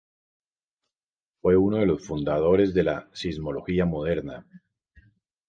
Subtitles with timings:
[1.43, 4.47] Fue uno de los fundadores de la sismología moderna.